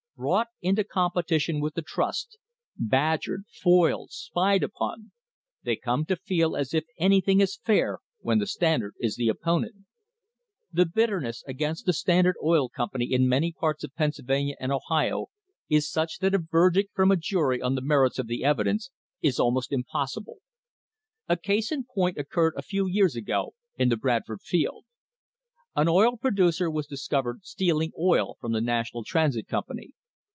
Brought 0.17 0.49
into 0.61 0.83
competition 0.83 1.59
with 1.61 1.73
the 1.73 1.81
trust, 1.81 2.37
badgered, 2.77 3.45
foiled, 3.49 4.11
spied 4.11 4.61
upon, 4.61 5.11
they 5.63 5.75
come 5.75 6.05
to 6.05 6.15
feel 6.15 6.55
as 6.55 6.75
if 6.75 6.85
anything 6.99 7.41
is 7.41 7.55
fair 7.57 7.97
when 8.19 8.37
the 8.37 8.45
Standard 8.45 8.93
is 8.99 9.15
the 9.15 9.29
opponent. 9.29 9.77
The 10.71 10.85
bitterness 10.85 11.43
against 11.47 11.87
the 11.87 11.91
Standard 11.93 12.35
Oil 12.43 12.69
Com 12.69 12.89
pany 12.93 13.09
in 13.09 13.27
many 13.27 13.51
parts 13.51 13.83
of 13.83 13.95
Pennsylvania 13.95 14.55
and 14.59 14.71
Ohio 14.71 15.29
is 15.69 15.89
such 15.89 16.19
that 16.19 16.35
a 16.35 16.37
verdict 16.37 16.91
from 16.93 17.09
a 17.09 17.17
jury 17.17 17.59
on 17.59 17.73
the 17.73 17.81
merits 17.81 18.19
of 18.19 18.27
the 18.27 18.43
evidence 18.43 18.91
is 19.23 19.39
almost 19.39 19.71
impossible! 19.71 20.37
A 21.27 21.35
case 21.35 21.71
in 21.71 21.83
point 21.83 22.19
occurred 22.19 22.53
a 22.55 22.61
few 22.61 22.85
years 22.87 23.15
ago 23.15 23.55
in 23.75 23.89
the 23.89 23.97
Bradford 23.97 24.41
field. 24.43 24.85
An 25.75 25.87
oil 25.87 26.15
producer 26.15 26.69
was 26.69 26.85
discovered 26.85 27.43
stealing 27.43 27.91
oil 27.99 28.37
from 28.39 28.51
the 28.51 28.61
National 28.61 29.03
Transit 29.03 29.47
Company. 29.47 29.93